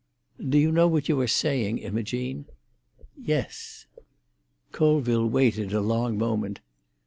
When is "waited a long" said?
5.27-6.17